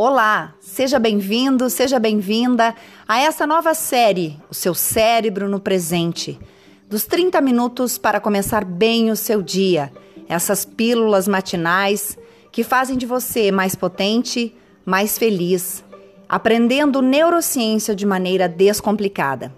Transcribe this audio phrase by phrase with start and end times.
[0.00, 2.72] Olá, seja bem-vindo, seja bem-vinda
[3.08, 6.38] a essa nova série, O Seu Cérebro no Presente.
[6.88, 9.92] Dos 30 minutos para começar bem o seu dia.
[10.28, 12.16] Essas pílulas matinais
[12.52, 14.54] que fazem de você mais potente,
[14.86, 15.84] mais feliz,
[16.28, 19.52] aprendendo neurociência de maneira descomplicada.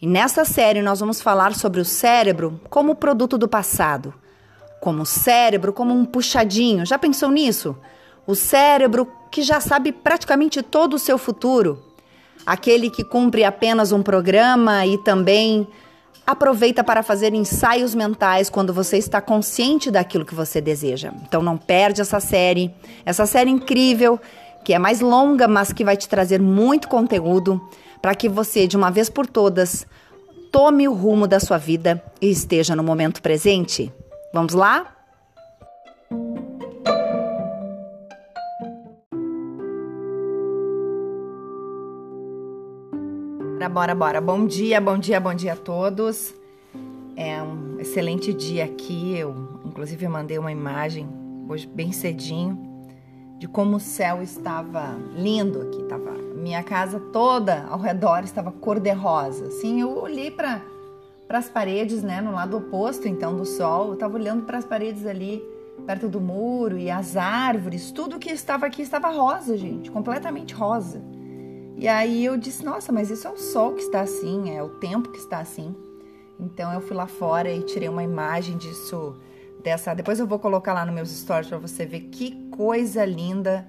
[0.00, 4.14] E nessa série nós vamos falar sobre o cérebro como produto do passado,
[4.80, 6.86] como o cérebro como um puxadinho.
[6.86, 7.76] Já pensou nisso?
[8.26, 11.82] O cérebro que já sabe praticamente todo o seu futuro,
[12.46, 15.66] aquele que cumpre apenas um programa e também
[16.26, 21.12] aproveita para fazer ensaios mentais quando você está consciente daquilo que você deseja.
[21.26, 22.70] Então não perde essa série,
[23.04, 24.20] essa série incrível,
[24.62, 27.58] que é mais longa, mas que vai te trazer muito conteúdo
[28.02, 29.86] para que você, de uma vez por todas,
[30.52, 33.90] tome o rumo da sua vida e esteja no momento presente.
[34.32, 34.97] Vamos lá?
[43.66, 44.20] Bora, bora.
[44.20, 46.32] Bom dia, bom dia, bom dia a todos.
[47.16, 49.16] É um excelente dia aqui.
[49.18, 49.34] Eu,
[49.64, 51.08] inclusive, mandei uma imagem
[51.48, 52.56] hoje bem cedinho
[53.36, 55.82] de como o céu estava lindo aqui.
[55.84, 59.46] Tava minha casa toda ao redor estava cor de rosa.
[59.46, 60.62] Assim, eu olhei para
[61.26, 63.88] para as paredes, né, no lado oposto então do sol.
[63.88, 65.42] Eu estava olhando para as paredes ali
[65.84, 71.02] perto do muro e as árvores, tudo que estava aqui estava rosa, gente, completamente rosa.
[71.78, 74.68] E aí eu disse: "Nossa, mas isso é o sol que está assim, é o
[74.68, 75.74] tempo que está assim".
[76.38, 79.16] Então eu fui lá fora e tirei uma imagem disso
[79.62, 79.94] dessa.
[79.94, 83.66] Depois eu vou colocar lá nos meus stories para você ver que coisa linda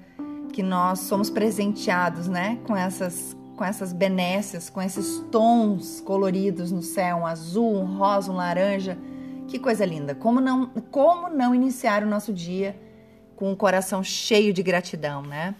[0.53, 6.81] que nós somos presenteados, né, com essas com essas benécias, com esses tons coloridos no
[6.81, 8.97] céu, um azul, um rosa, um laranja.
[9.49, 10.15] Que coisa linda.
[10.15, 12.80] Como não como não iniciar o nosso dia
[13.35, 15.55] com o coração cheio de gratidão, né?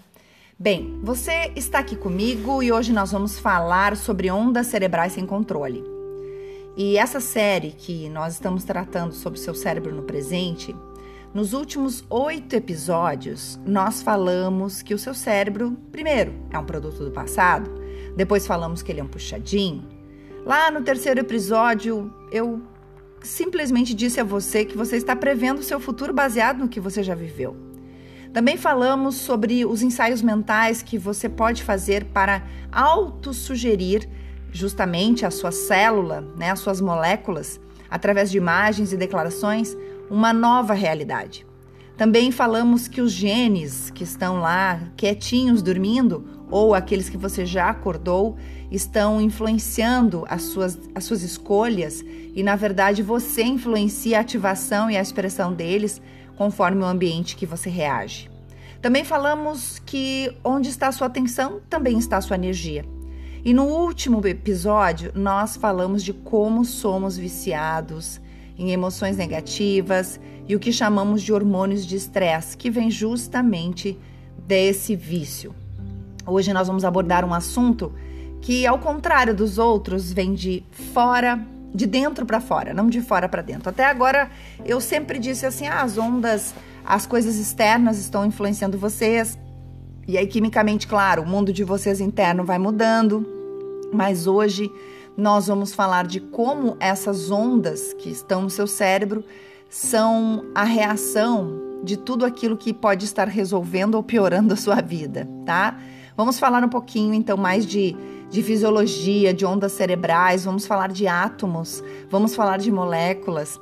[0.62, 5.82] Bem, você está aqui comigo e hoje nós vamos falar sobre ondas cerebrais sem controle.
[6.76, 10.76] E essa série que nós estamos tratando sobre o seu cérebro no presente,
[11.34, 17.12] nos últimos oito episódios, nós falamos que o seu cérebro, primeiro, é um produto do
[17.12, 17.72] passado,
[18.18, 19.88] depois falamos que ele é um puxadinho.
[20.46, 22.62] Lá no terceiro episódio, eu
[23.22, 27.02] simplesmente disse a você que você está prevendo o seu futuro baseado no que você
[27.02, 27.69] já viveu.
[28.34, 34.08] Também falamos sobre os ensaios mentais que você pode fazer para autossugerir
[34.52, 37.60] justamente a sua célula, né, as suas moléculas,
[37.90, 39.76] através de imagens e declarações,
[40.10, 41.46] uma nova realidade.
[41.98, 47.70] Também falamos que os genes que estão lá quietinhos dormindo, ou aqueles que você já
[47.70, 48.38] acordou,
[48.72, 52.04] estão influenciando as suas, as suas escolhas
[52.34, 56.02] e, na verdade, você influencia a ativação e a expressão deles
[56.40, 58.32] conforme o ambiente que você reage.
[58.82, 62.86] Também falamos que onde está sua atenção, também está sua energia.
[63.44, 68.22] E no último episódio, nós falamos de como somos viciados
[68.58, 70.18] em emoções negativas
[70.48, 74.00] e o que chamamos de hormônios de estresse, que vem justamente
[74.48, 75.54] desse vício.
[76.26, 77.92] Hoje nós vamos abordar um assunto
[78.40, 80.64] que, ao contrário dos outros, vem de
[80.94, 83.70] fora, de dentro para fora, não de fora para dentro.
[83.70, 84.30] Até agora
[84.66, 86.54] eu sempre disse assim: ah, as ondas,
[86.86, 89.38] as coisas externas estão influenciando vocês,
[90.10, 93.24] e aí, quimicamente, claro, o mundo de vocês interno vai mudando,
[93.94, 94.72] mas hoje
[95.16, 99.24] nós vamos falar de como essas ondas que estão no seu cérebro
[99.70, 105.30] são a reação de tudo aquilo que pode estar resolvendo ou piorando a sua vida,
[105.46, 105.78] tá?
[106.18, 107.96] Vamos falar um pouquinho então mais de,
[108.30, 113.60] de fisiologia, de ondas cerebrais, vamos falar de átomos, vamos falar de moléculas.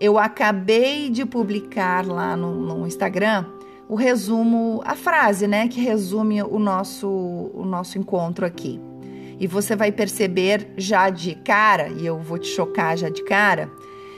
[0.00, 3.44] Eu acabei de publicar lá no, no Instagram
[3.88, 8.80] o resumo, a frase, né, que resume o nosso, o nosso encontro aqui.
[9.38, 13.70] E você vai perceber já de cara, e eu vou te chocar já de cara,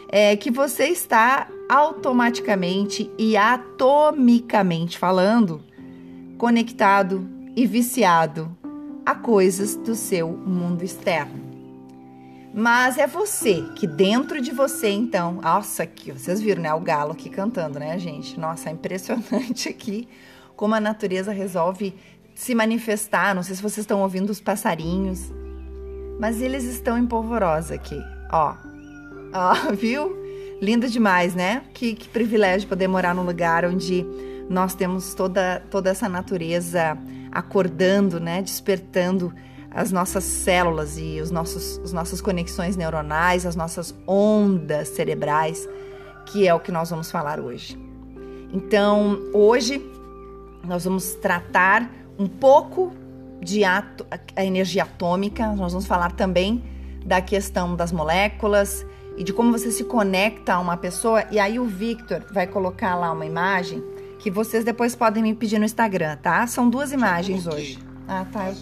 [0.08, 5.60] é que você está automaticamente e atomicamente falando
[6.38, 8.56] conectado e viciado
[9.06, 11.46] a coisas do seu mundo externo.
[12.52, 16.74] Mas é você que dentro de você, então, nossa, aqui, vocês viram, né?
[16.74, 18.40] O galo aqui cantando, né, gente?
[18.40, 20.08] Nossa, é impressionante aqui
[20.56, 21.94] como a natureza resolve
[22.34, 23.34] se manifestar.
[23.34, 25.30] Não sei se vocês estão ouvindo os passarinhos,
[26.18, 28.54] mas eles estão em polvorosa aqui, ó.
[29.32, 30.16] Ó, viu?
[30.60, 31.62] Lindo demais, né?
[31.74, 34.04] Que, que privilégio poder morar num lugar onde
[34.48, 36.98] nós temos toda, toda essa natureza
[37.30, 38.42] acordando, né?
[38.42, 39.32] Despertando
[39.70, 45.68] as nossas células e os nossos, as nossas conexões neuronais, as nossas ondas cerebrais,
[46.26, 47.78] que é o que nós vamos falar hoje.
[48.52, 49.84] Então, hoje
[50.64, 52.92] nós vamos tratar um pouco
[53.40, 56.64] de ato, a energia atômica, nós vamos falar também
[57.04, 58.84] da questão das moléculas
[59.16, 61.24] e de como você se conecta a uma pessoa.
[61.30, 63.82] E aí o Victor vai colocar lá uma imagem
[64.26, 66.44] que vocês depois podem me pedir no Instagram, tá?
[66.48, 67.78] São duas imagens hoje.
[68.08, 68.52] Ah, tá.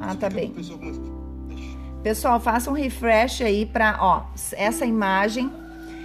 [0.00, 0.54] Ah, tá bem.
[2.04, 5.50] Pessoal, faça um refresh aí para, ó, essa imagem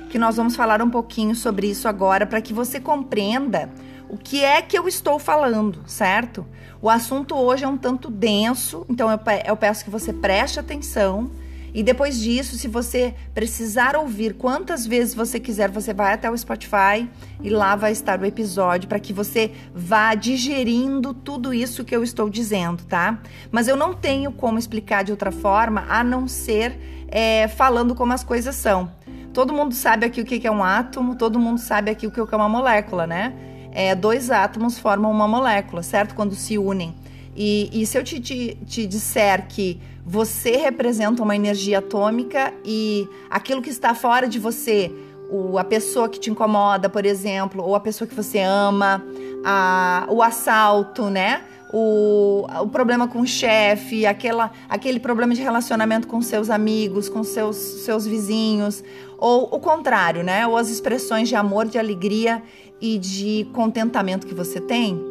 [0.10, 3.70] que nós vamos falar um pouquinho sobre isso agora para que você compreenda
[4.10, 6.44] o que é que eu estou falando, certo?
[6.82, 9.10] O assunto hoje é um tanto denso, então
[9.46, 11.30] eu peço que você preste atenção
[11.74, 16.38] e depois disso, se você precisar ouvir quantas vezes você quiser, você vai até o
[16.38, 17.08] Spotify
[17.42, 22.04] e lá vai estar o episódio para que você vá digerindo tudo isso que eu
[22.04, 23.20] estou dizendo, tá?
[23.52, 28.14] Mas eu não tenho como explicar de outra forma a não ser é, falando como
[28.14, 28.92] as coisas são.
[29.34, 32.20] Todo mundo sabe aqui o que é um átomo, todo mundo sabe aqui o que
[32.20, 33.34] é uma molécula, né?
[33.72, 36.16] É, dois átomos formam uma molécula, certo?
[36.16, 36.96] Quando se unem.
[37.42, 43.08] E, e se eu te, te, te disser que você representa uma energia atômica e
[43.30, 44.92] aquilo que está fora de você,
[45.30, 49.02] o, a pessoa que te incomoda, por exemplo, ou a pessoa que você ama,
[49.46, 51.42] a, o assalto, né?
[51.72, 57.24] O, o problema com o chefe, aquela, aquele problema de relacionamento com seus amigos, com
[57.24, 58.84] seus, seus vizinhos,
[59.18, 60.46] ou o contrário, né?
[60.46, 62.44] Ou as expressões de amor, de alegria
[62.82, 65.02] e de contentamento que você tem,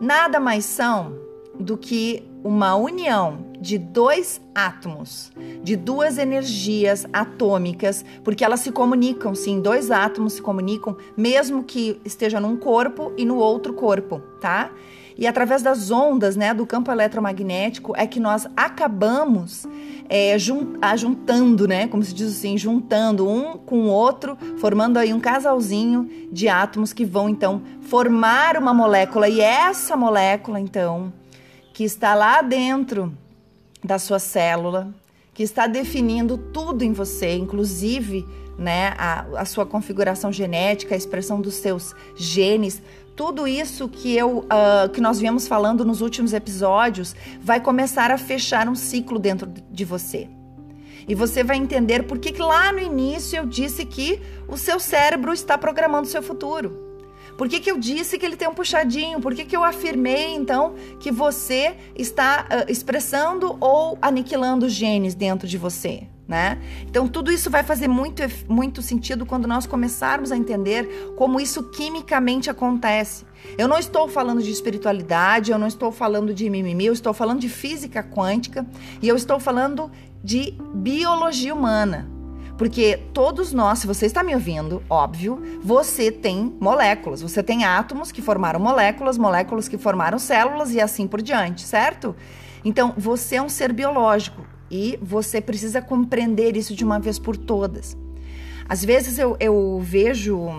[0.00, 1.27] nada mais são
[1.58, 5.32] do que uma união de dois átomos,
[5.62, 12.00] de duas energias atômicas, porque elas se comunicam, sim, dois átomos se comunicam, mesmo que
[12.04, 14.70] esteja num corpo e no outro corpo, tá?
[15.18, 19.66] E através das ondas, né, do campo eletromagnético, é que nós acabamos
[20.08, 25.18] é, juntando, né, como se diz assim, juntando um com o outro, formando aí um
[25.18, 29.28] casalzinho de átomos que vão então formar uma molécula.
[29.28, 31.12] E essa molécula, então,
[31.78, 33.16] que está lá dentro
[33.84, 34.92] da sua célula,
[35.32, 38.26] que está definindo tudo em você, inclusive
[38.58, 42.82] né, a, a sua configuração genética, a expressão dos seus genes,
[43.14, 48.18] tudo isso que eu uh, que nós viemos falando nos últimos episódios vai começar a
[48.18, 50.28] fechar um ciclo dentro de você.
[51.06, 55.32] E você vai entender por que lá no início eu disse que o seu cérebro
[55.32, 56.87] está programando o seu futuro.
[57.38, 59.20] Por que, que eu disse que ele tem um puxadinho?
[59.20, 65.46] Por que, que eu afirmei, então, que você está uh, expressando ou aniquilando genes dentro
[65.46, 66.08] de você?
[66.26, 66.60] Né?
[66.82, 71.70] Então, tudo isso vai fazer muito, muito sentido quando nós começarmos a entender como isso
[71.70, 73.24] quimicamente acontece.
[73.56, 77.38] Eu não estou falando de espiritualidade, eu não estou falando de mimimi, eu estou falando
[77.38, 78.66] de física quântica
[79.00, 79.90] e eu estou falando
[80.24, 82.17] de biologia humana.
[82.58, 88.10] Porque todos nós, se você está me ouvindo, óbvio, você tem moléculas, você tem átomos
[88.10, 92.16] que formaram moléculas, moléculas que formaram células e assim por diante, certo?
[92.64, 97.36] Então, você é um ser biológico e você precisa compreender isso de uma vez por
[97.36, 97.96] todas.
[98.68, 100.50] Às vezes eu, eu vejo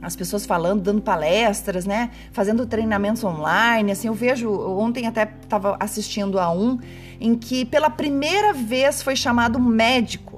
[0.00, 2.12] as pessoas falando, dando palestras, né?
[2.30, 3.90] Fazendo treinamentos online.
[3.90, 6.78] Assim, eu vejo, ontem até estava assistindo a um
[7.20, 10.37] em que pela primeira vez foi chamado médico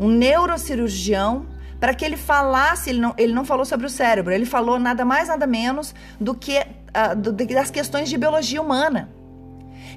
[0.00, 1.46] um neurocirurgião,
[1.78, 5.04] para que ele falasse, ele não, ele não falou sobre o cérebro, ele falou nada
[5.04, 9.10] mais, nada menos do que uh, das questões de biologia humana.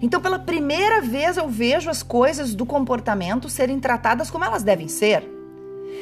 [0.02, 4.90] Então, pela primeira vez, eu vejo as coisas do comportamento serem tratadas como elas devem
[4.90, 5.24] ser.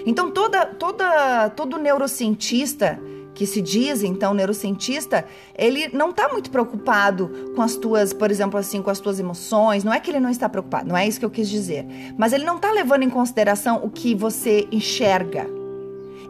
[0.05, 2.99] Então, toda, toda, todo neurocientista
[3.33, 5.25] que se diz, então, neurocientista,
[5.57, 9.83] ele não está muito preocupado com as tuas, por exemplo, assim, com as tuas emoções.
[9.83, 11.85] Não é que ele não está preocupado, não é isso que eu quis dizer.
[12.17, 15.47] Mas ele não está levando em consideração o que você enxerga.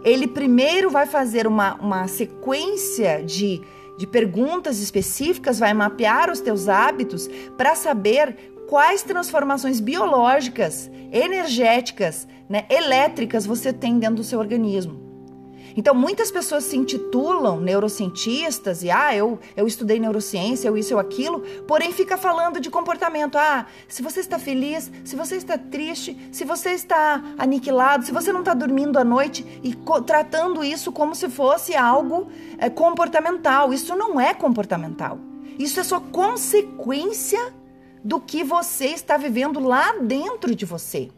[0.03, 3.61] Ele primeiro vai fazer uma, uma sequência de,
[3.97, 8.35] de perguntas específicas, vai mapear os teus hábitos para saber
[8.67, 15.10] quais transformações biológicas, energéticas, né, elétricas você tem dentro do seu organismo.
[15.75, 20.99] Então, muitas pessoas se intitulam neurocientistas e, ah, eu, eu estudei neurociência, eu isso, eu
[20.99, 23.37] aquilo, porém fica falando de comportamento.
[23.37, 28.31] Ah, se você está feliz, se você está triste, se você está aniquilado, se você
[28.31, 29.75] não está dormindo à noite e
[30.05, 33.73] tratando isso como se fosse algo é, comportamental.
[33.73, 35.19] Isso não é comportamental.
[35.57, 37.53] Isso é só consequência
[38.03, 41.09] do que você está vivendo lá dentro de você.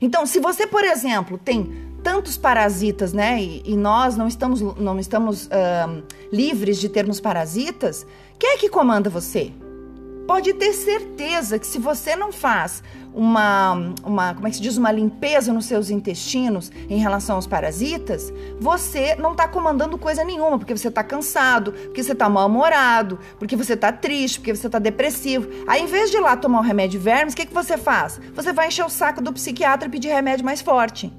[0.00, 3.42] Então, se você, por exemplo, tem tantos parasitas, né?
[3.42, 6.02] E, e nós não estamos, não estamos uh,
[6.32, 8.06] livres de termos parasitas.
[8.38, 9.52] Quem é que comanda você?
[10.28, 12.82] pode ter certeza que se você não faz
[13.14, 13.72] uma,
[14.04, 18.30] uma, como é que se diz, uma limpeza nos seus intestinos em relação aos parasitas,
[18.60, 23.56] você não está comandando coisa nenhuma, porque você está cansado, porque você está mal-humorado, porque
[23.56, 25.48] você está triste, porque você está depressivo.
[25.66, 28.20] Aí, em vez de ir lá tomar um remédio vermes, o que, que você faz?
[28.34, 31.10] Você vai encher o saco do psiquiatra e pedir remédio mais forte.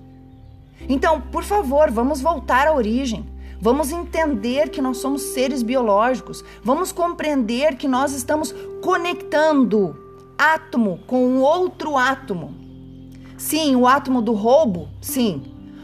[0.87, 3.25] Então, por favor, vamos voltar à origem.
[3.61, 6.43] Vamos entender que nós somos seres biológicos.
[6.63, 9.97] Vamos compreender que nós estamos conectando
[10.37, 12.55] átomo com outro átomo.
[13.37, 15.43] Sim, o átomo do roubo, sim.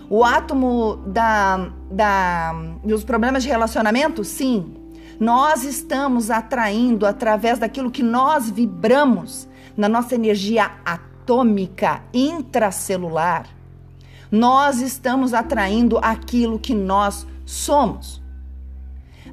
[0.10, 4.74] O átomo da, da, dos problemas de relacionamento, sim.
[5.20, 13.55] Nós estamos atraindo através daquilo que nós vibramos na nossa energia atômica intracelular.
[14.32, 18.22] Nós estamos atraindo aquilo que nós somos.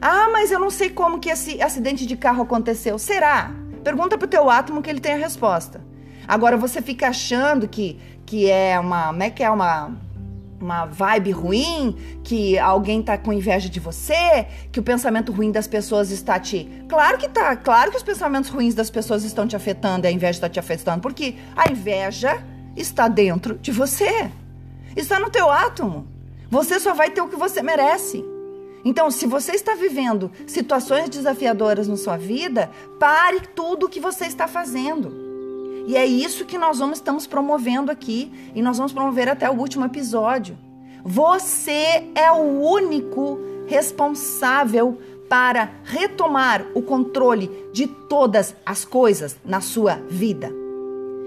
[0.01, 2.99] Ah, mas eu não sei como que esse acidente de carro aconteceu.
[2.99, 3.53] Será?
[3.85, 5.81] Pergunta pro teu átomo que ele tem a resposta.
[6.27, 9.93] Agora você fica achando que, que é uma, como é que é uma
[10.63, 15.67] uma vibe ruim, que alguém tá com inveja de você, que o pensamento ruim das
[15.67, 16.69] pessoas está te.
[16.89, 20.31] Claro que tá, claro que os pensamentos ruins das pessoas estão te afetando, a inveja
[20.31, 22.43] está te afetando, porque a inveja
[22.77, 24.31] está dentro de você.
[24.97, 26.07] Está no teu átomo.
[26.51, 28.25] Você só vai ter o que você merece.
[28.85, 34.27] Então, se você está vivendo situações desafiadoras na sua vida, pare tudo o que você
[34.27, 35.23] está fazendo.
[35.87, 39.55] E é isso que nós vamos estamos promovendo aqui e nós vamos promover até o
[39.55, 40.57] último episódio.
[41.05, 49.95] Você é o único responsável para retomar o controle de todas as coisas na sua
[50.09, 50.62] vida.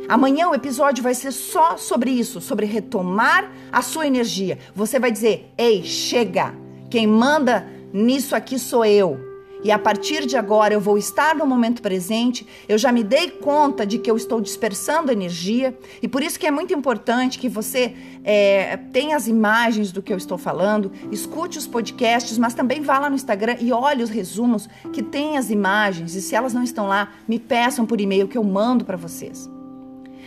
[0.07, 4.59] Amanhã o episódio vai ser só sobre isso, sobre retomar a sua energia.
[4.75, 6.53] Você vai dizer: "Ei, chega!
[6.89, 9.35] Quem manda nisso aqui sou eu.
[9.63, 12.45] E a partir de agora eu vou estar no momento presente.
[12.69, 16.45] Eu já me dei conta de que eu estou dispersando energia e por isso que
[16.45, 21.57] é muito importante que você é, tenha as imagens do que eu estou falando, escute
[21.57, 25.49] os podcasts, mas também vá lá no Instagram e olhe os resumos que tem as
[25.49, 26.13] imagens.
[26.13, 29.54] E se elas não estão lá, me peçam por e-mail que eu mando para vocês.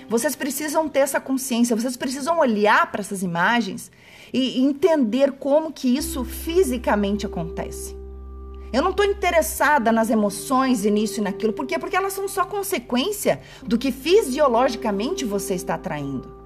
[0.08, 3.90] Vocês precisam ter essa consciência, vocês precisam olhar para essas imagens
[4.32, 7.96] e entender como que isso fisicamente acontece.
[8.72, 11.52] Eu não estou interessada nas emoções e nisso e naquilo.
[11.52, 11.78] Por quê?
[11.78, 16.36] Porque elas são só consequência do que fisiologicamente você está atraindo.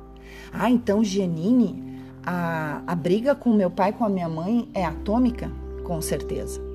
[0.53, 5.51] Ah, então, Giannini, a, a briga com meu pai com a minha mãe é atômica?
[5.85, 6.72] Com certeza.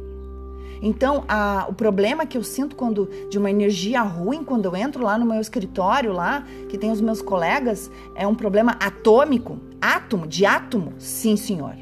[0.82, 5.04] Então, a, o problema que eu sinto quando de uma energia ruim quando eu entro
[5.04, 10.28] lá no meu escritório lá, que tem os meus colegas, é um problema atômico, átomo,
[10.28, 10.94] de átomo?
[10.98, 11.76] Sim, senhor.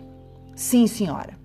[0.56, 1.38] Sim, senhora.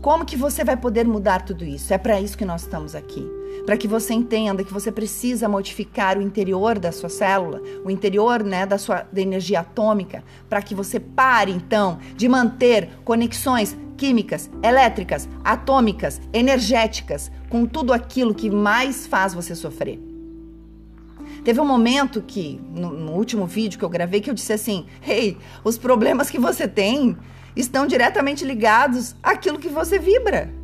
[0.00, 1.92] Como que você vai poder mudar tudo isso?
[1.92, 3.39] É para isso que nós estamos aqui.
[3.66, 8.42] Para que você entenda que você precisa modificar o interior da sua célula, o interior
[8.42, 14.50] né, da sua da energia atômica, para que você pare então de manter conexões químicas,
[14.62, 20.00] elétricas, atômicas, energéticas, com tudo aquilo que mais faz você sofrer.
[21.44, 24.86] Teve um momento que, no, no, último vídeo que eu gravei, que eu disse assim:
[25.06, 27.16] Hey, os problemas que você tem
[27.56, 30.59] estão diretamente ligados àquilo que você vibra.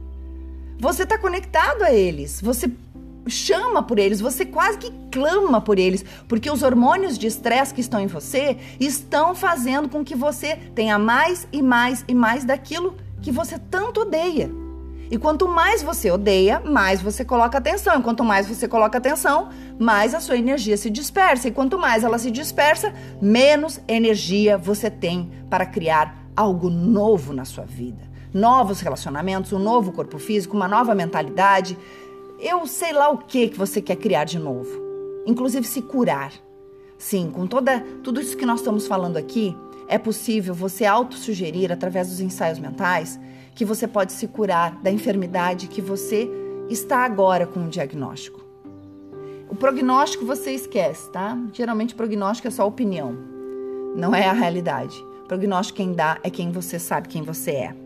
[0.78, 2.70] Você está conectado a eles, você
[3.26, 7.80] chama por eles, você quase que clama por eles, porque os hormônios de estresse que
[7.80, 12.94] estão em você estão fazendo com que você tenha mais e mais e mais daquilo
[13.22, 14.50] que você tanto odeia.
[15.10, 17.98] E quanto mais você odeia, mais você coloca atenção.
[17.98, 21.46] E quanto mais você coloca atenção, mais a sua energia se dispersa.
[21.46, 22.92] E quanto mais ela se dispersa,
[23.22, 28.15] menos energia você tem para criar algo novo na sua vida.
[28.36, 31.78] Novos relacionamentos, um novo corpo físico, uma nova mentalidade.
[32.38, 34.68] Eu sei lá o que que você quer criar de novo.
[35.26, 36.34] Inclusive se curar.
[36.98, 39.56] Sim, com toda tudo isso que nós estamos falando aqui,
[39.88, 43.18] é possível você autossugerir através dos ensaios mentais
[43.54, 46.28] que você pode se curar da enfermidade que você
[46.68, 48.44] está agora com o diagnóstico.
[49.48, 51.38] O prognóstico você esquece, tá?
[51.54, 53.16] Geralmente prognóstico é só opinião,
[53.96, 55.02] não é a realidade.
[55.26, 57.85] Prognóstico quem dá é quem você sabe quem você é.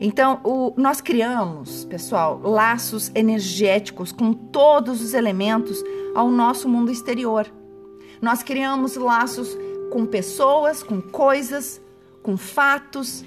[0.00, 5.82] Então, o, nós criamos, pessoal, laços energéticos com todos os elementos
[6.14, 7.46] ao nosso mundo exterior.
[8.20, 9.56] Nós criamos laços
[9.90, 11.80] com pessoas, com coisas,
[12.22, 13.24] com fatos.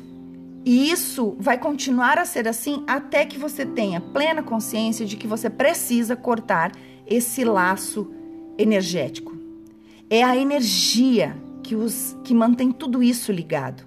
[0.65, 5.27] E isso vai continuar a ser assim até que você tenha plena consciência de que
[5.27, 6.73] você precisa cortar
[7.05, 8.11] esse laço
[8.57, 9.37] energético.
[10.09, 13.86] É a energia que os que mantém tudo isso ligado.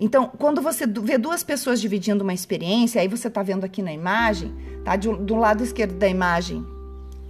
[0.00, 3.92] Então, quando você vê duas pessoas dividindo uma experiência, aí você está vendo aqui na
[3.92, 4.52] imagem,
[4.82, 4.96] tá?
[4.96, 6.64] Do, do lado esquerdo da imagem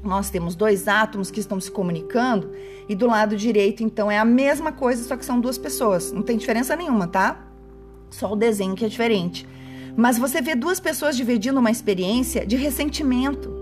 [0.03, 2.51] nós temos dois átomos que estão se comunicando
[2.89, 6.11] e do lado direito, então, é a mesma coisa, só que são duas pessoas.
[6.11, 7.47] Não tem diferença nenhuma, tá?
[8.11, 9.47] Só o desenho que é diferente.
[9.97, 13.60] Mas você vê duas pessoas dividindo uma experiência de ressentimento.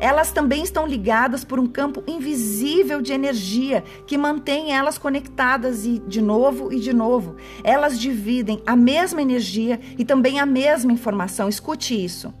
[0.00, 5.98] Elas também estão ligadas por um campo invisível de energia que mantém elas conectadas e
[5.98, 7.36] de novo e de novo.
[7.64, 11.48] Elas dividem a mesma energia e também a mesma informação.
[11.48, 12.32] Escute isso.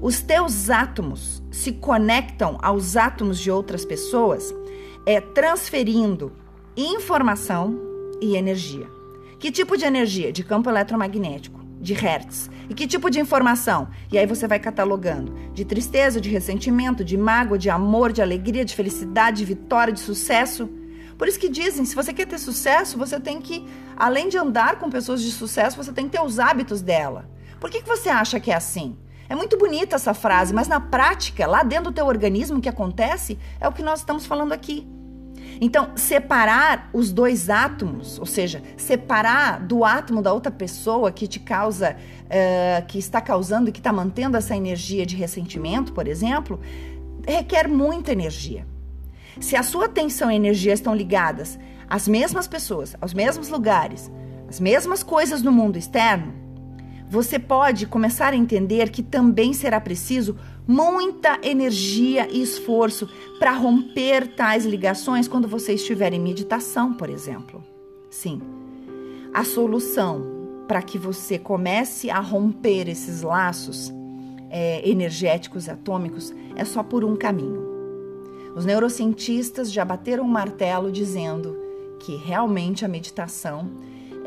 [0.00, 4.54] Os teus átomos se conectam aos átomos de outras pessoas,
[5.06, 6.32] é transferindo
[6.76, 7.80] informação
[8.20, 8.86] e energia.
[9.38, 10.32] Que tipo de energia?
[10.32, 12.50] De campo eletromagnético, de hertz.
[12.68, 13.88] E que tipo de informação?
[14.10, 18.64] E aí você vai catalogando: de tristeza, de ressentimento, de mágoa, de amor, de alegria,
[18.64, 20.68] de felicidade, de vitória, de sucesso.
[21.16, 23.66] Por isso que dizem, se você quer ter sucesso, você tem que,
[23.96, 27.28] além de andar com pessoas de sucesso, você tem que ter os hábitos dela.
[27.58, 28.96] Por que, que você acha que é assim?
[29.28, 32.68] É muito bonita essa frase, mas na prática, lá dentro do teu organismo, o que
[32.68, 34.86] acontece é o que nós estamos falando aqui.
[35.60, 41.40] Então, separar os dois átomos, ou seja, separar do átomo da outra pessoa que te
[41.40, 46.60] causa, uh, que está causando e que está mantendo essa energia de ressentimento, por exemplo,
[47.26, 48.66] requer muita energia.
[49.40, 51.58] Se a sua atenção e energia estão ligadas
[51.88, 54.10] às mesmas pessoas, aos mesmos lugares,
[54.48, 56.32] às mesmas coisas no mundo externo,
[57.08, 60.36] você pode começar a entender que também será preciso
[60.66, 63.08] muita energia e esforço
[63.38, 67.62] para romper tais ligações quando você estiver em meditação, por exemplo.
[68.10, 68.40] Sim,
[69.32, 70.34] a solução
[70.66, 73.92] para que você comece a romper esses laços
[74.50, 77.64] é, energéticos atômicos é só por um caminho.
[78.56, 81.56] Os neurocientistas já bateram um martelo dizendo
[82.00, 83.70] que realmente a meditação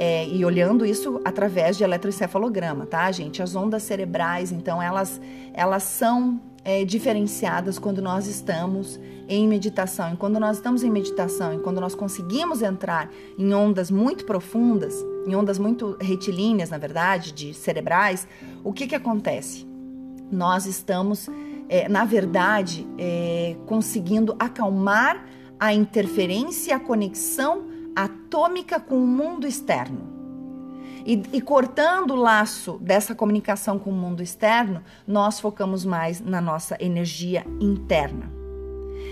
[0.01, 3.43] é, e olhando isso através de eletroencefalograma, tá, gente?
[3.43, 5.19] As ondas cerebrais, então, elas,
[5.53, 10.13] elas são é, diferenciadas quando nós estamos em meditação.
[10.13, 14.95] E quando nós estamos em meditação e quando nós conseguimos entrar em ondas muito profundas,
[15.27, 18.25] em ondas muito retilíneas, na verdade, de cerebrais,
[18.63, 19.67] o que, que acontece?
[20.31, 21.27] Nós estamos,
[21.67, 25.25] é, na verdade, é, conseguindo acalmar
[25.59, 30.19] a interferência, a conexão atômica com o mundo externo.
[31.05, 36.41] E, e, cortando o laço dessa comunicação com o mundo externo, nós focamos mais na
[36.41, 38.31] nossa energia interna.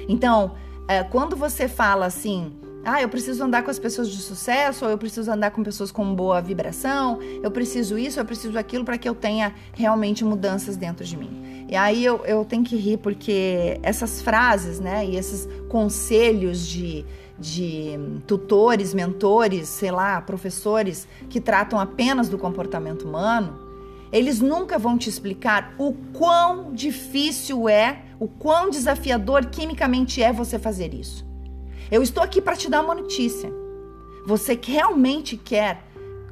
[0.07, 0.53] Então,
[0.87, 4.91] é, quando você fala assim, ah, eu preciso andar com as pessoas de sucesso, ou
[4.91, 8.97] eu preciso andar com pessoas com boa vibração, eu preciso isso, eu preciso aquilo para
[8.97, 11.65] que eu tenha realmente mudanças dentro de mim.
[11.69, 17.05] E aí eu, eu tenho que rir porque essas frases, né, e esses conselhos de
[17.39, 23.67] de tutores, mentores, sei lá, professores que tratam apenas do comportamento humano,
[24.11, 30.57] eles nunca vão te explicar o quão difícil é, o quão desafiador quimicamente é você
[30.57, 31.25] fazer isso.
[31.91, 33.51] Eu estou aqui para te dar uma notícia.
[34.25, 35.86] Você realmente quer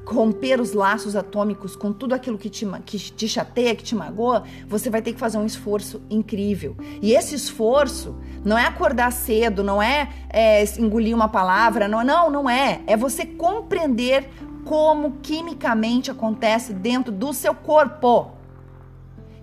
[0.06, 4.44] romper os laços atômicos com tudo aquilo que te, que te chateia, que te magoa,
[4.68, 6.76] você vai ter que fazer um esforço incrível.
[7.02, 12.30] E esse esforço não é acordar cedo, não é, é engolir uma palavra, não, não,
[12.30, 12.82] não é.
[12.86, 14.30] É você compreender
[14.64, 18.35] como quimicamente acontece dentro do seu corpo.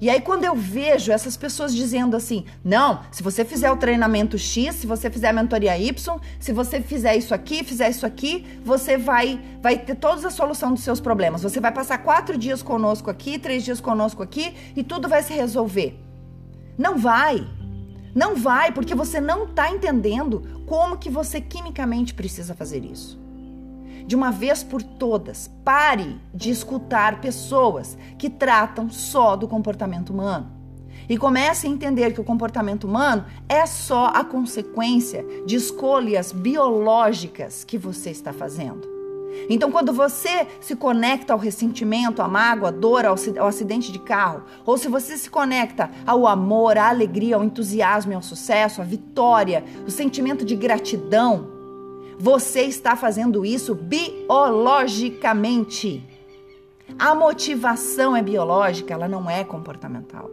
[0.03, 4.37] E aí, quando eu vejo essas pessoas dizendo assim: não, se você fizer o treinamento
[4.37, 8.45] X, se você fizer a mentoria Y, se você fizer isso aqui, fizer isso aqui,
[8.65, 11.45] você vai, vai ter toda a solução dos seus problemas.
[11.45, 15.35] Você vai passar quatro dias conosco aqui, três dias conosco aqui e tudo vai se
[15.35, 15.97] resolver.
[16.77, 17.47] Não vai.
[18.13, 23.22] Não vai, porque você não está entendendo como que você quimicamente precisa fazer isso
[24.07, 30.51] de uma vez por todas, pare de escutar pessoas que tratam só do comportamento humano.
[31.09, 37.65] E comece a entender que o comportamento humano é só a consequência de escolhas biológicas
[37.65, 38.93] que você está fazendo.
[39.49, 44.45] Então, quando você se conecta ao ressentimento, à mágoa, à dor, ao acidente de carro,
[44.65, 49.65] ou se você se conecta ao amor, à alegria, ao entusiasmo, ao sucesso, à vitória,
[49.87, 51.52] o sentimento de gratidão,
[52.23, 56.09] você está fazendo isso biologicamente.
[56.97, 60.31] A motivação é biológica, ela não é comportamental.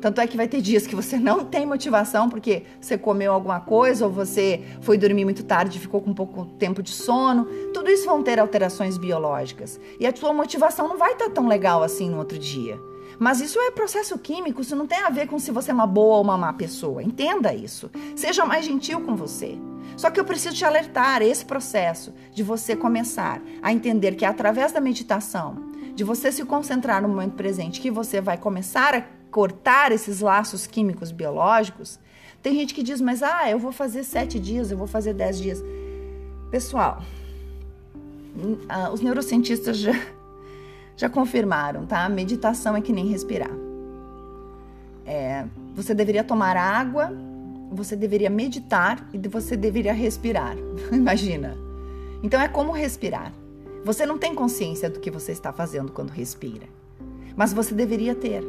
[0.00, 3.60] Tanto é que vai ter dias que você não tem motivação porque você comeu alguma
[3.60, 7.44] coisa ou você foi dormir muito tarde ficou com pouco tempo de sono.
[7.72, 9.78] Tudo isso vão ter alterações biológicas.
[10.00, 12.80] E a sua motivação não vai estar tão legal assim no outro dia.
[13.18, 15.86] Mas isso é processo químico, isso não tem a ver com se você é uma
[15.86, 17.02] boa ou uma má pessoa.
[17.02, 17.90] Entenda isso.
[18.14, 19.58] Seja mais gentil com você.
[19.96, 24.28] Só que eu preciso te alertar esse processo de você começar a entender que é
[24.28, 29.02] através da meditação, de você se concentrar no momento presente, que você vai começar a
[29.30, 31.98] cortar esses laços químicos biológicos,
[32.40, 35.38] Tem gente que diz, mas ah, eu vou fazer sete dias, eu vou fazer dez
[35.40, 35.62] dias.
[36.52, 37.02] Pessoal,
[38.36, 39.92] uh, os neurocientistas já,
[40.98, 42.08] já confirmaram, tá?
[42.08, 43.52] Meditação é que nem respirar.
[45.06, 47.12] É, você deveria tomar água,
[47.70, 50.56] você deveria meditar e você deveria respirar.
[50.92, 51.56] Imagina.
[52.22, 53.32] Então é como respirar.
[53.84, 56.66] Você não tem consciência do que você está fazendo quando respira,
[57.36, 58.42] mas você deveria ter,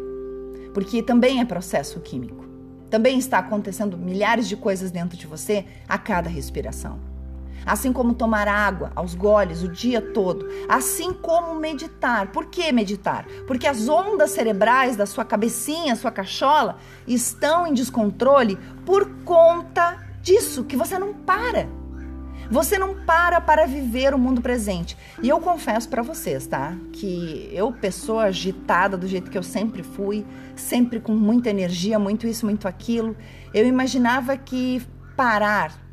[0.73, 2.45] porque também é processo químico.
[2.89, 7.08] Também está acontecendo milhares de coisas dentro de você a cada respiração
[7.65, 12.27] assim como tomar água aos goles o dia todo, assim como meditar.
[12.27, 13.25] Por que meditar?
[13.47, 20.63] Porque as ondas cerebrais da sua cabecinha, sua cachola, estão em descontrole por conta disso,
[20.63, 21.67] que você não para.
[22.51, 24.97] Você não para para viver o mundo presente.
[25.21, 26.75] E eu confesso para vocês, tá?
[26.93, 32.25] Que eu, pessoa agitada do jeito que eu sempre fui, sempre com muita energia, muito
[32.25, 33.15] isso, muito aquilo,
[33.53, 34.81] eu imaginava que
[35.15, 35.88] parar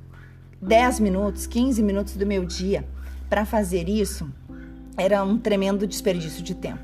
[0.61, 2.87] 10 minutos, 15 minutos do meu dia
[3.29, 4.31] para fazer isso
[4.97, 6.83] era um tremendo desperdício de tempo.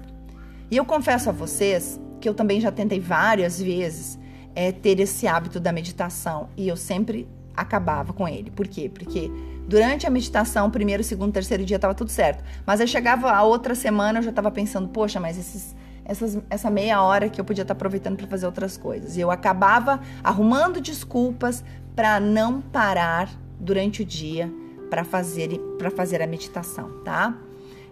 [0.70, 4.18] E eu confesso a vocês que eu também já tentei várias vezes
[4.54, 8.50] é, ter esse hábito da meditação e eu sempre acabava com ele.
[8.50, 8.90] Por quê?
[8.92, 9.30] Porque
[9.66, 13.74] durante a meditação, primeiro, segundo, terceiro dia estava tudo certo, mas aí chegava a outra
[13.74, 17.62] semana eu já estava pensando, poxa, mas esses essas, essa meia hora que eu podia
[17.62, 19.16] estar aproveitando para fazer outras coisas.
[19.16, 23.28] E eu acabava arrumando desculpas para não parar
[23.62, 24.52] durante o dia
[24.90, 27.38] para fazer, para fazer a meditação, tá?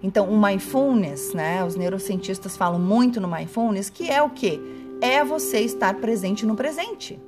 [0.02, 1.64] Então, o mindfulness, né?
[1.64, 4.60] Os neurocientistas falam muito no mindfulness, que é o quê?
[5.00, 7.18] É você estar presente no presente.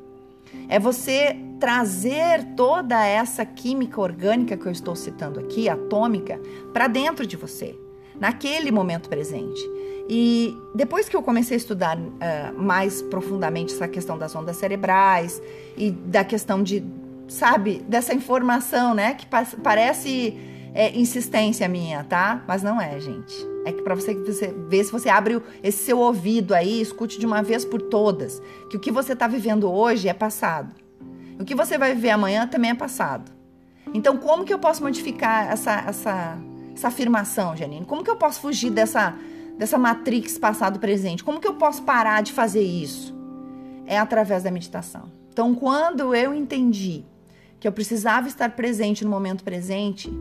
[0.68, 6.40] É você trazer toda essa química orgânica que eu estou citando aqui, atômica,
[6.72, 7.78] para dentro de você,
[8.18, 9.60] naquele momento presente.
[10.08, 12.10] E depois que eu comecei a estudar uh,
[12.56, 15.40] mais profundamente essa questão das ondas cerebrais
[15.76, 16.84] e da questão de
[17.32, 19.14] sabe, dessa informação, né?
[19.14, 19.26] Que
[19.62, 20.36] parece
[20.74, 22.42] é, insistência minha, tá?
[22.46, 23.34] Mas não é, gente.
[23.64, 27.26] É que para você, você ver se você abre esse seu ouvido aí, escute de
[27.26, 30.74] uma vez por todas, que o que você está vivendo hoje é passado.
[31.38, 33.32] O que você vai viver amanhã também é passado.
[33.94, 36.38] Então, como que eu posso modificar essa, essa,
[36.74, 37.84] essa afirmação, Janine?
[37.84, 39.14] Como que eu posso fugir dessa,
[39.58, 41.24] dessa matrix passado-presente?
[41.24, 43.14] Como que eu posso parar de fazer isso?
[43.86, 45.10] É através da meditação.
[45.30, 47.04] Então, quando eu entendi
[47.62, 50.12] que eu precisava estar presente no momento presente,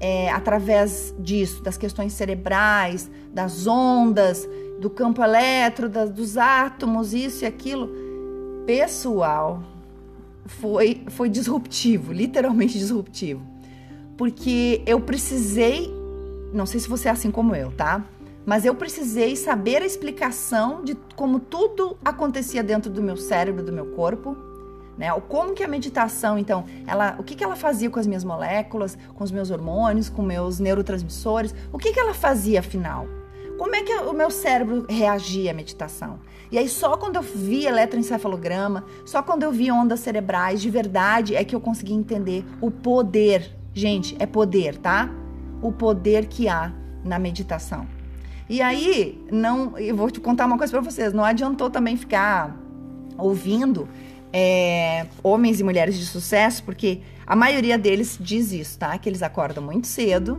[0.00, 4.48] é, através disso, das questões cerebrais, das ondas,
[4.80, 5.20] do campo
[5.90, 7.90] das, dos átomos, isso e aquilo,
[8.64, 9.62] pessoal,
[10.46, 13.46] foi, foi disruptivo, literalmente disruptivo.
[14.16, 15.92] Porque eu precisei,
[16.54, 18.02] não sei se você é assim como eu, tá?
[18.46, 23.74] Mas eu precisei saber a explicação de como tudo acontecia dentro do meu cérebro, do
[23.74, 24.51] meu corpo
[24.96, 25.08] né?
[25.28, 28.96] Como que a meditação, então, ela, o que, que ela fazia com as minhas moléculas,
[29.14, 31.54] com os meus hormônios, com meus neurotransmissores?
[31.72, 33.06] O que, que ela fazia afinal?
[33.58, 36.18] Como é que o meu cérebro reagia à meditação?
[36.50, 41.36] E aí só quando eu vi eletroencefalograma, só quando eu vi ondas cerebrais de verdade
[41.36, 43.56] é que eu consegui entender o poder.
[43.72, 45.08] Gente, é poder, tá?
[45.62, 46.72] O poder que há
[47.04, 47.86] na meditação.
[48.48, 52.54] E aí, não, eu vou te contar uma coisa para vocês, não adiantou também ficar
[53.16, 53.88] ouvindo
[54.32, 58.96] é, homens e mulheres de sucesso, porque a maioria deles diz isso, tá?
[58.96, 60.38] Que eles acordam muito cedo,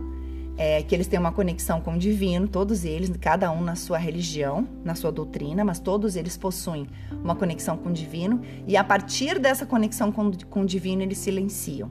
[0.56, 3.98] é, que eles têm uma conexão com o divino, todos eles, cada um na sua
[3.98, 8.84] religião, na sua doutrina, mas todos eles possuem uma conexão com o divino, e a
[8.84, 11.90] partir dessa conexão com, com o divino, eles silenciam.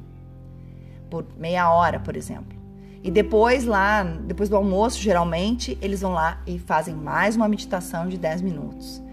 [1.10, 2.58] Por meia hora, por exemplo.
[3.04, 8.08] E depois, lá, depois do almoço, geralmente, eles vão lá e fazem mais uma meditação
[8.08, 9.04] de 10 minutos.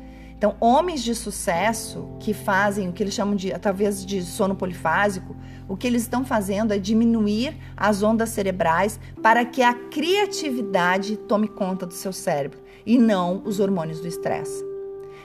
[0.41, 5.37] Então, homens de sucesso que fazem o que eles chamam de, talvez, de sono polifásico,
[5.69, 11.47] o que eles estão fazendo é diminuir as ondas cerebrais para que a criatividade tome
[11.47, 14.65] conta do seu cérebro e não os hormônios do estresse.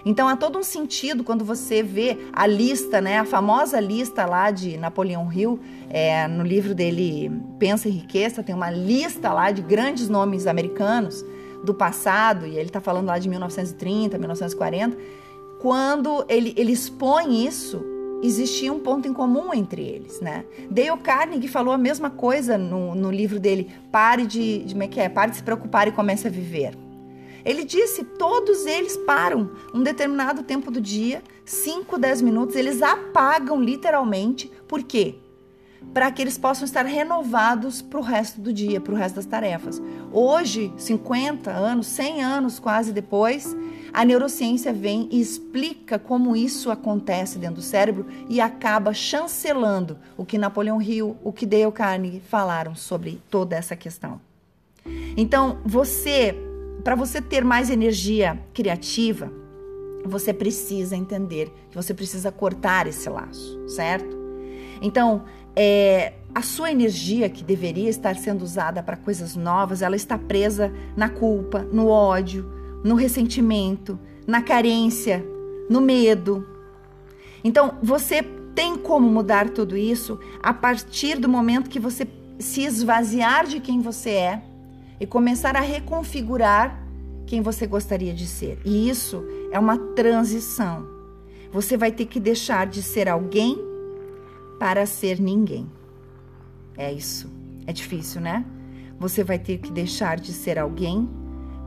[0.03, 4.51] Então há todo um sentido quando você vê a lista, né, a famosa lista lá
[4.51, 9.61] de Napoleão Hill, é, no livro dele Pensa em Riqueza, tem uma lista lá de
[9.61, 11.23] grandes nomes americanos
[11.65, 14.97] do passado, e ele está falando lá de 1930, 1940,
[15.59, 17.83] quando ele, ele expõe isso,
[18.21, 20.45] existia um ponto em comum entre eles, né?
[20.69, 24.87] Dale Carnegie falou a mesma coisa no, no livro dele, Pare de, de, como é
[24.87, 25.09] que é?
[25.09, 26.77] Pare de se preocupar e comece a viver.
[27.43, 33.61] Ele disse, todos eles param um determinado tempo do dia, 5, 10 minutos, eles apagam
[33.61, 35.15] literalmente, por quê?
[35.93, 39.25] Para que eles possam estar renovados para o resto do dia, para o resto das
[39.25, 39.81] tarefas.
[40.11, 43.55] Hoje, 50 anos, 100 anos quase depois,
[43.93, 50.25] a neurociência vem e explica como isso acontece dentro do cérebro e acaba chancelando o
[50.25, 54.19] que Napoleão Hill, o que Dale Carnegie falaram sobre toda essa questão.
[55.15, 56.35] Então, você,
[56.83, 59.31] para você ter mais energia criativa,
[60.03, 64.15] você precisa entender que você precisa cortar esse laço, certo?
[64.81, 65.23] Então,
[65.55, 70.71] é, a sua energia que deveria estar sendo usada para coisas novas, ela está presa
[70.95, 72.51] na culpa, no ódio,
[72.83, 75.25] no ressentimento, na carência,
[75.69, 76.45] no medo.
[77.43, 78.21] Então, você
[78.53, 83.81] tem como mudar tudo isso a partir do momento que você se esvaziar de quem
[83.81, 84.41] você é
[84.99, 86.83] e começar a reconfigurar
[87.25, 88.59] quem você gostaria de ser.
[88.65, 90.85] E isso é uma transição.
[91.51, 93.57] Você vai ter que deixar de ser alguém
[94.65, 95.69] para ser ninguém.
[96.75, 97.31] É isso.
[97.67, 98.43] É difícil, né?
[98.99, 101.07] Você vai ter que deixar de ser alguém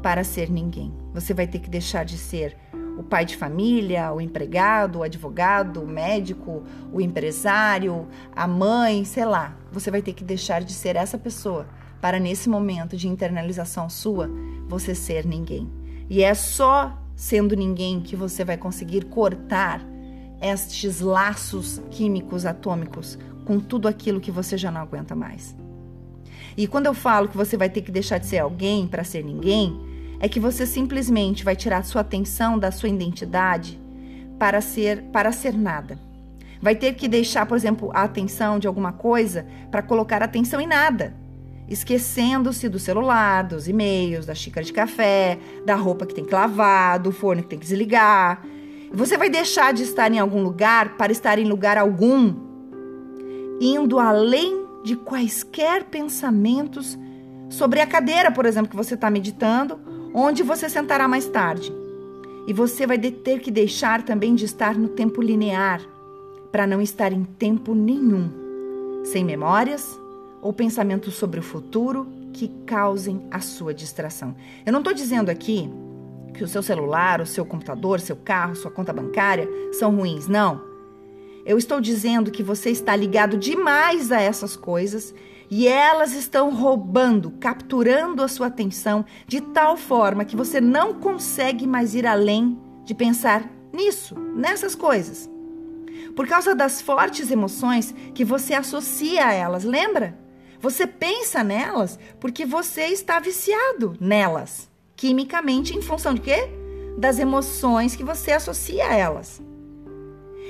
[0.02, 0.92] para ser ninguém.
[1.14, 2.56] Você vai ter que deixar de ser
[2.98, 9.24] o pai de família, o empregado, o advogado, o médico, o empresário, a mãe, sei
[9.24, 9.56] lá.
[9.70, 11.68] Você vai ter que deixar de ser essa pessoa
[12.00, 14.28] para nesse momento de internalização sua,
[14.66, 15.70] você ser ninguém.
[16.10, 19.86] E é só sendo ninguém que você vai conseguir cortar
[20.40, 25.56] estes laços químicos atômicos com tudo aquilo que você já não aguenta mais.
[26.56, 29.24] E quando eu falo que você vai ter que deixar de ser alguém para ser
[29.24, 29.78] ninguém,
[30.20, 33.80] é que você simplesmente vai tirar sua atenção da sua identidade
[34.38, 35.98] para ser para ser nada.
[36.60, 40.66] Vai ter que deixar, por exemplo, a atenção de alguma coisa para colocar atenção em
[40.66, 41.14] nada
[41.68, 46.98] esquecendo-se do celular, dos e-mails, da xícara de café, da roupa que tem que lavar,
[46.98, 48.42] do forno que tem que desligar.
[48.92, 52.34] Você vai deixar de estar em algum lugar para estar em lugar algum,
[53.60, 56.98] indo além de quaisquer pensamentos
[57.50, 59.78] sobre a cadeira, por exemplo, que você está meditando,
[60.14, 61.72] onde você sentará mais tarde.
[62.46, 65.82] E você vai ter que deixar também de estar no tempo linear,
[66.50, 68.30] para não estar em tempo nenhum,
[69.04, 70.00] sem memórias,
[70.40, 74.34] ou pensamentos sobre o futuro que causem a sua distração.
[74.64, 75.70] Eu não estou dizendo aqui
[76.34, 80.62] que o seu celular, o seu computador, seu carro, sua conta bancária são ruins, não.
[81.44, 85.14] Eu estou dizendo que você está ligado demais a essas coisas
[85.50, 91.66] e elas estão roubando, capturando a sua atenção de tal forma que você não consegue
[91.66, 95.28] mais ir além de pensar nisso, nessas coisas.
[96.14, 100.18] Por causa das fortes emoções que você associa a elas, lembra?
[100.60, 106.50] Você pensa nelas porque você está viciado nelas, quimicamente, em função de quê?
[106.98, 109.40] Das emoções que você associa a elas.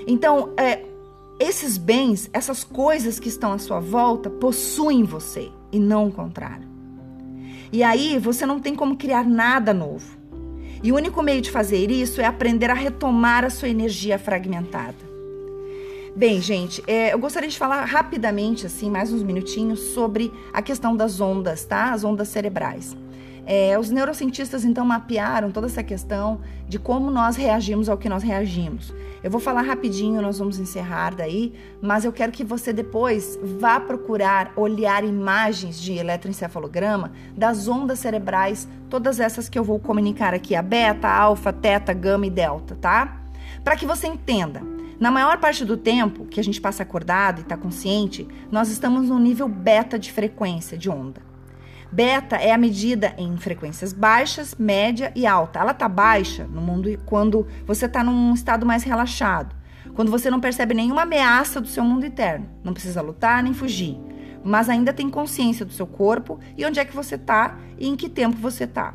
[0.06, 0.84] Então, é,
[1.38, 6.66] esses bens, essas coisas que estão à sua volta, possuem você e não o contrário.
[7.70, 10.16] E aí você não tem como criar nada novo.
[10.82, 14.96] E o único meio de fazer isso é aprender a retomar a sua energia fragmentada.
[16.16, 20.96] Bem, gente, é, eu gostaria de falar rapidamente, assim, mais uns minutinhos, sobre a questão
[20.96, 21.92] das ondas, tá?
[21.92, 22.96] As ondas cerebrais.
[23.50, 28.22] É, os neurocientistas então mapearam toda essa questão de como nós reagimos ao que nós
[28.22, 28.92] reagimos.
[29.24, 33.80] Eu vou falar rapidinho, nós vamos encerrar daí, mas eu quero que você depois vá
[33.80, 40.54] procurar olhar imagens de eletroencefalograma das ondas cerebrais, todas essas que eu vou comunicar aqui,
[40.54, 43.16] a beta, alfa, teta, gama e delta, tá?
[43.64, 44.60] Para que você entenda.
[45.00, 49.08] Na maior parte do tempo que a gente passa acordado e está consciente, nós estamos
[49.08, 51.27] no nível beta de frequência de onda.
[51.90, 55.58] Beta é a medida em frequências baixas, média e alta.
[55.58, 59.56] Ela está baixa no mundo quando você está num estado mais relaxado,
[59.94, 63.98] quando você não percebe nenhuma ameaça do seu mundo interno, não precisa lutar nem fugir,
[64.44, 67.96] mas ainda tem consciência do seu corpo e onde é que você está e em
[67.96, 68.94] que tempo você está.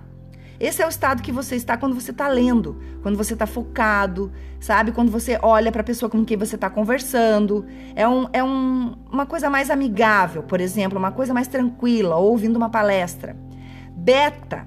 [0.64, 4.32] Esse é o estado que você está quando você está lendo, quando você está focado,
[4.62, 4.94] sabe?
[4.94, 7.66] Quando você olha para a pessoa com quem você está conversando.
[7.94, 12.32] É, um, é um, uma coisa mais amigável, por exemplo, uma coisa mais tranquila, ou
[12.32, 13.36] ouvindo uma palestra.
[13.90, 14.66] Beta,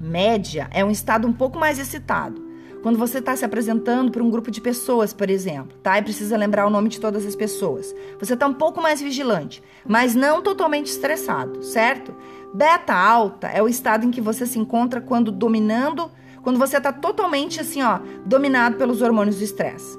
[0.00, 2.50] média, é um estado um pouco mais excitado.
[2.82, 5.98] Quando você está se apresentando para um grupo de pessoas, por exemplo, tá?
[5.98, 7.94] E precisa lembrar o nome de todas as pessoas.
[8.18, 12.14] Você está um pouco mais vigilante, mas não totalmente estressado, certo?
[12.52, 16.10] Beta alta é o estado em que você se encontra quando dominando,
[16.42, 19.98] quando você está totalmente assim, ó, dominado pelos hormônios do estresse.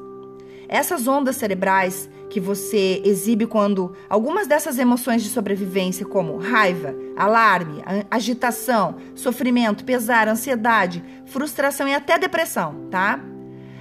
[0.68, 7.84] Essas ondas cerebrais que você exibe quando algumas dessas emoções de sobrevivência, como raiva, alarme,
[8.10, 13.20] agitação, sofrimento, pesar, ansiedade, frustração e até depressão, tá?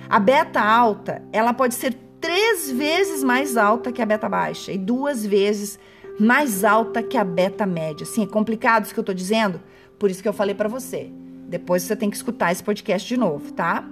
[0.09, 4.79] A beta alta, ela pode ser três vezes mais alta que a beta baixa e
[4.79, 5.79] duas vezes
[6.21, 8.05] mais alta que a beta média.
[8.05, 9.61] Sim, é complicado isso que eu tô dizendo,
[9.99, 11.11] por isso que eu falei para você.
[11.49, 13.85] Depois você tem que escutar esse podcast de novo, tá?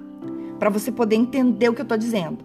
[0.58, 2.44] Para você poder entender o que eu tô dizendo.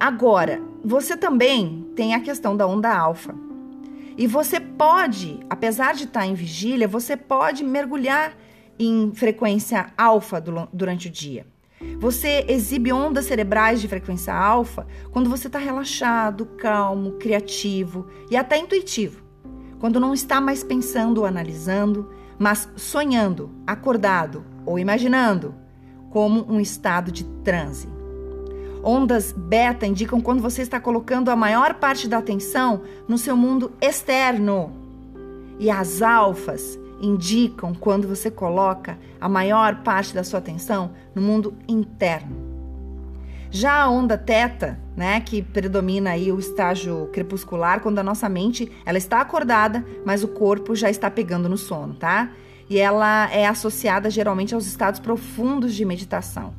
[0.00, 3.34] Agora, você também tem a questão da onda alfa.
[4.16, 8.34] E você pode, apesar de estar em vigília, você pode mergulhar
[8.78, 11.46] em frequência alfa durante o dia.
[11.98, 18.58] Você exibe ondas cerebrais de frequência alfa quando você está relaxado, calmo, criativo e até
[18.58, 19.22] intuitivo.
[19.78, 25.54] Quando não está mais pensando ou analisando, mas sonhando, acordado ou imaginando,
[26.10, 27.88] como um estado de transe.
[28.82, 33.72] Ondas beta indicam quando você está colocando a maior parte da atenção no seu mundo
[33.80, 34.72] externo.
[35.58, 41.54] E as alfas indicam quando você coloca a maior parte da sua atenção no mundo
[41.68, 42.54] interno.
[43.50, 48.70] Já a onda teta, né, que predomina aí o estágio crepuscular, quando a nossa mente
[48.84, 52.30] ela está acordada, mas o corpo já está pegando no sono, tá?
[52.68, 56.52] E ela é associada geralmente aos estados profundos de meditação.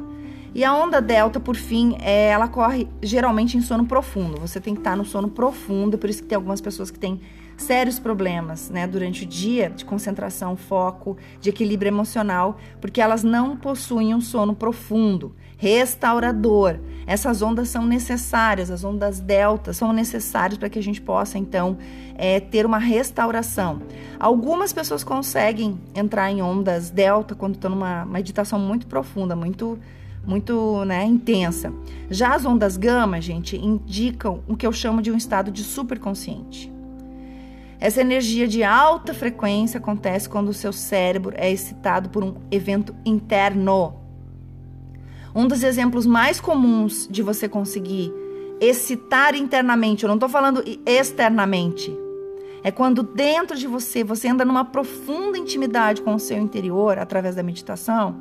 [0.54, 4.40] E a onda delta, por fim, é, ela corre geralmente em sono profundo.
[4.40, 7.20] Você tem que estar no sono profundo, por isso que tem algumas pessoas que têm
[7.58, 13.56] sérios problemas né, durante o dia de concentração, foco, de equilíbrio emocional, porque elas não
[13.56, 16.80] possuem um sono profundo, restaurador.
[17.08, 21.78] Essas ondas são necessárias, as ondas delta são necessárias para que a gente possa, então,
[22.18, 23.82] é, ter uma restauração.
[24.20, 29.80] Algumas pessoas conseguem entrar em ondas delta quando estão numa meditação muito profunda, muito
[30.26, 31.72] muito né, intensa.
[32.10, 36.75] Já as ondas gama, gente, indicam o que eu chamo de um estado de superconsciente.
[37.80, 42.96] Essa energia de alta frequência acontece quando o seu cérebro é excitado por um evento
[43.06, 43.96] interno.
[45.36, 48.14] Um dos exemplos mais comuns de você conseguir
[48.62, 51.94] excitar internamente, eu não estou falando externamente,
[52.64, 57.36] é quando dentro de você você anda numa profunda intimidade com o seu interior através
[57.36, 58.16] da meditação,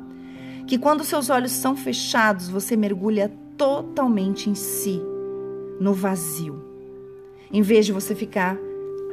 [0.67, 5.01] que quando seus olhos são fechados você mergulha totalmente em si,
[5.79, 6.63] no vazio.
[7.51, 8.57] Em vez de você ficar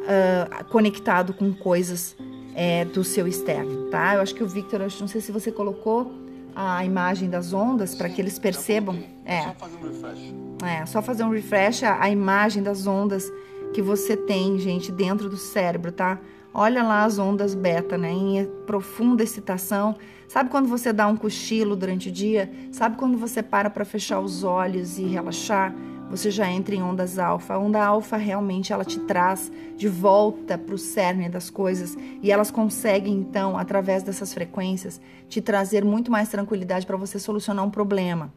[0.03, 2.17] uh, conectado com coisas
[2.55, 4.15] é, do seu externo, tá?
[4.15, 6.13] Eu acho que o Victor, eu não sei se você colocou
[6.55, 9.03] a imagem das ondas para que eles percebam.
[9.25, 9.43] É.
[9.43, 10.35] Só fazer um refresh.
[10.63, 13.33] É, só fazer um refresh a, a imagem das ondas
[13.73, 16.21] que você tem, gente, dentro do cérebro, tá?
[16.55, 18.13] Olha lá as ondas beta, né?
[18.13, 19.97] Em profunda excitação.
[20.29, 22.51] Sabe quando você dá um cochilo durante o dia?
[22.71, 25.75] Sabe quando você para para fechar os olhos e relaxar?
[26.13, 27.55] Você já entra em ondas alfa.
[27.55, 32.31] A onda alfa realmente ela te traz de volta para o cerne das coisas e
[32.31, 37.71] elas conseguem então, através dessas frequências, te trazer muito mais tranquilidade para você solucionar um
[37.71, 38.31] problema.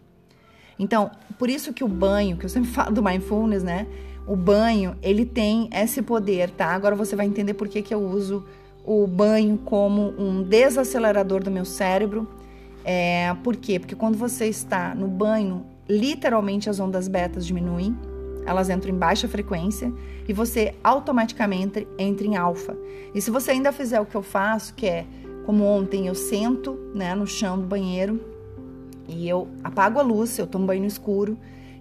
[0.79, 3.85] Então, por isso que o banho, que eu sempre falo do mindfulness, né?
[4.25, 6.67] O banho, ele tem esse poder, tá?
[6.67, 8.45] Agora você vai entender por que, que eu uso
[8.85, 12.25] o banho como um desacelerador do meu cérebro.
[12.85, 13.79] É, por quê?
[13.79, 17.97] Porque quando você está no banho, literalmente as ondas betas diminuem,
[18.45, 19.91] elas entram em baixa frequência
[20.27, 22.77] e você automaticamente entra em alfa.
[23.13, 25.05] E se você ainda fizer o que eu faço, que é
[25.45, 28.19] como ontem eu sento né, no chão do banheiro
[29.07, 31.37] e eu apago a luz, eu tomo banho no escuro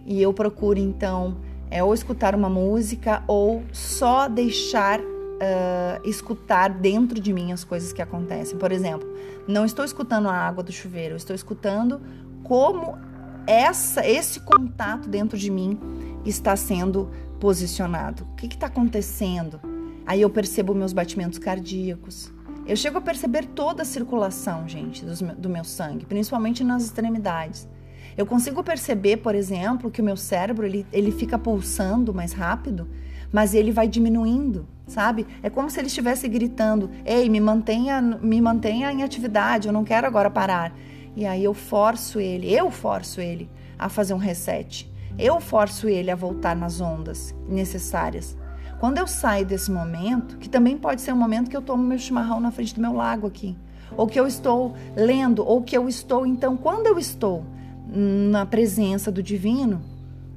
[0.06, 1.36] e eu procuro então
[1.70, 7.92] é, ou escutar uma música ou só deixar uh, escutar dentro de mim as coisas
[7.92, 8.58] que acontecem.
[8.58, 9.08] Por exemplo,
[9.48, 12.00] não estou escutando a água do chuveiro, estou escutando
[12.42, 12.98] como
[13.46, 15.78] essa, esse contato dentro de mim
[16.24, 18.24] está sendo posicionado.
[18.32, 19.60] O que está acontecendo?
[20.06, 22.32] Aí eu percebo meus batimentos cardíacos.
[22.66, 27.68] Eu chego a perceber toda a circulação, gente, do, do meu sangue, principalmente nas extremidades.
[28.16, 32.88] Eu consigo perceber, por exemplo, que o meu cérebro ele, ele fica pulsando mais rápido,
[33.32, 35.26] mas ele vai diminuindo, sabe?
[35.42, 39.84] É como se ele estivesse gritando: "Ei, me mantenha, me mantenha em atividade, eu não
[39.84, 40.72] quero agora parar".
[41.16, 43.48] E aí eu forço ele, eu forço ele
[43.78, 44.90] a fazer um reset.
[45.18, 48.36] Eu forço ele a voltar nas ondas necessárias.
[48.80, 51.98] Quando eu saio desse momento, que também pode ser um momento que eu tomo meu
[51.98, 53.56] chimarrão na frente do meu lago aqui,
[53.96, 57.44] ou que eu estou lendo, ou que eu estou, então, quando eu estou
[57.86, 59.80] na presença do divino,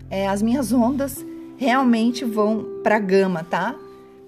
[0.09, 1.25] é, as minhas ondas
[1.57, 3.75] realmente vão para gama, tá?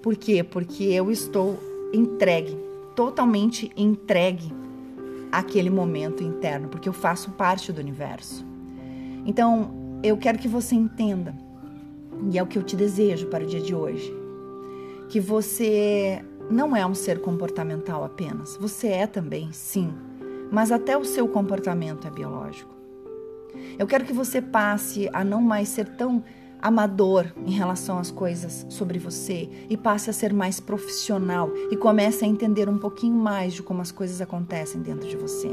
[0.02, 0.44] Por quê?
[0.44, 1.60] Porque eu estou
[1.94, 2.58] entregue,
[2.96, 4.52] totalmente entregue
[5.32, 8.46] aquele momento interno, porque eu faço parte do universo.
[9.26, 9.72] Então,
[10.04, 11.36] eu quero que você entenda,
[12.32, 14.14] e é o que eu te desejo para o dia de hoje,
[15.10, 18.58] que você não é um ser comportamental apenas.
[18.58, 19.94] Você é também, sim,
[20.52, 22.74] mas até o seu comportamento é biológico.
[23.78, 26.24] Eu quero que você passe a não mais ser tão
[26.62, 32.26] amador em relação às coisas sobre você e passe a ser mais profissional e comece
[32.26, 35.50] a entender um pouquinho mais de como as coisas acontecem dentro de você.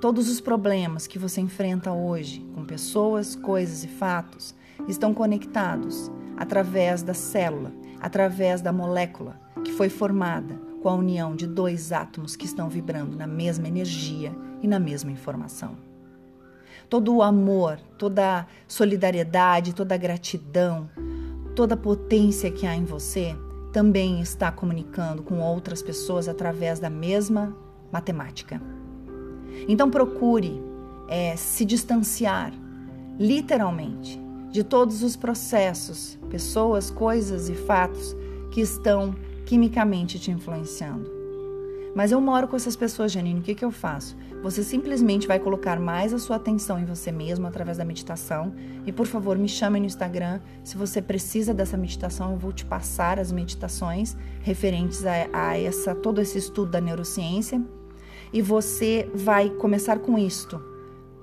[0.00, 4.54] Todos os problemas que você enfrenta hoje com pessoas, coisas e fatos
[4.88, 11.46] estão conectados através da célula, através da molécula que foi formada com a união de
[11.46, 15.93] dois átomos que estão vibrando na mesma energia e na mesma informação
[16.88, 20.88] todo o amor, toda a solidariedade, toda a gratidão,
[21.54, 23.36] toda a potência que há em você
[23.72, 27.56] também está comunicando com outras pessoas através da mesma
[27.90, 28.60] matemática.
[29.68, 30.62] Então procure
[31.08, 32.52] é, se distanciar,
[33.18, 34.20] literalmente,
[34.50, 38.14] de todos os processos, pessoas, coisas e fatos
[38.52, 39.14] que estão
[39.44, 41.13] quimicamente te influenciando.
[41.94, 44.16] Mas eu moro com essas pessoas, Janine, o que, que eu faço?
[44.42, 48.52] Você simplesmente vai colocar mais a sua atenção em você mesmo através da meditação.
[48.84, 50.40] E por favor, me chame no Instagram.
[50.64, 55.94] Se você precisa dessa meditação, eu vou te passar as meditações referentes a, a essa,
[55.94, 57.62] todo esse estudo da neurociência.
[58.32, 60.60] E você vai começar com isto,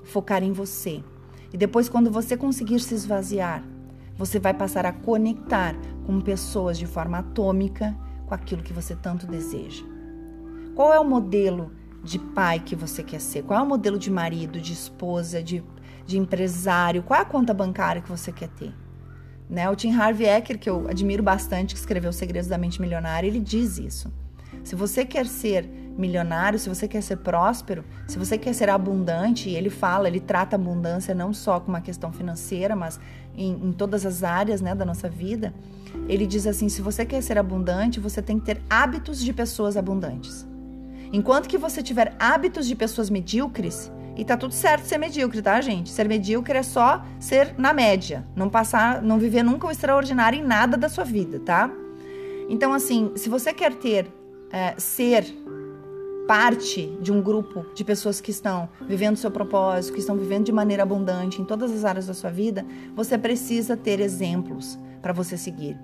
[0.04, 1.04] focar em você.
[1.52, 3.62] E depois, quando você conseguir se esvaziar,
[4.18, 7.94] você vai passar a conectar com pessoas de forma atômica
[8.26, 9.91] com aquilo que você tanto deseja.
[10.76, 11.72] Qual é o modelo
[12.04, 13.44] de pai que você quer ser?
[13.44, 15.64] Qual é o modelo de marido, de esposa, de,
[16.06, 17.04] de empresário?
[17.04, 18.74] Qual é a conta bancária que você quer ter?
[19.50, 19.70] Né?
[19.70, 23.40] O Tim Harvey Eker, que eu admiro bastante, que escreveu Segredos da Mente Milionária, ele
[23.40, 24.12] diz isso.
[24.64, 29.50] Se você quer ser milionário, se você quer ser próspero, se você quer ser abundante,
[29.50, 33.00] ele fala, ele trata abundância não só como uma questão financeira, mas
[33.36, 35.54] em, em todas as áreas né, da nossa vida.
[36.08, 39.76] Ele diz assim: se você quer ser abundante, você tem que ter hábitos de pessoas
[39.76, 40.48] abundantes.
[41.14, 45.60] Enquanto que você tiver hábitos de pessoas medíocres, e tá tudo certo ser medíocre, tá,
[45.62, 45.90] gente?
[45.90, 50.44] Ser medíocre é só ser na média, não passar, não viver nunca o extraordinário em
[50.44, 51.72] nada da sua vida, tá?
[52.50, 54.12] Então, assim, se você quer ter,
[54.52, 55.26] é, ser
[56.28, 60.52] parte de um grupo de pessoas que estão vivendo seu propósito, que estão vivendo de
[60.52, 65.38] maneira abundante em todas as áreas da sua vida, você precisa ter exemplos para você
[65.38, 65.78] seguir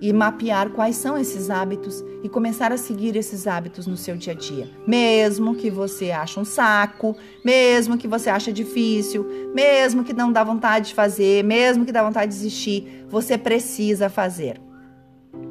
[0.00, 4.32] e mapear quais são esses hábitos e começar a seguir esses hábitos no seu dia
[4.32, 4.68] a dia.
[4.86, 10.44] Mesmo que você ache um saco, mesmo que você ache difícil, mesmo que não dá
[10.44, 14.60] vontade de fazer, mesmo que dá vontade de desistir, você precisa fazer.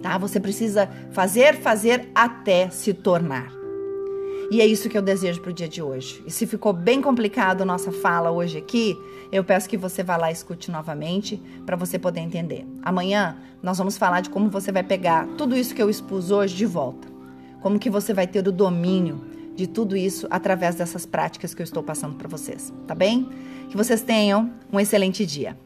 [0.01, 0.17] Tá?
[0.17, 3.56] Você precisa fazer, fazer até se tornar.
[4.49, 6.23] E é isso que eu desejo para o dia de hoje.
[6.25, 8.97] E se ficou bem complicado a nossa fala hoje aqui,
[9.29, 12.65] eu peço que você vá lá e escute novamente para você poder entender.
[12.81, 16.55] Amanhã nós vamos falar de como você vai pegar tudo isso que eu expus hoje
[16.55, 17.09] de volta.
[17.61, 19.21] Como que você vai ter o domínio
[19.53, 23.27] de tudo isso através dessas práticas que eu estou passando para vocês, tá bem?
[23.69, 25.57] Que vocês tenham um excelente dia.